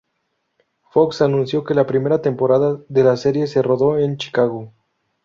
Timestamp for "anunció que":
1.21-1.75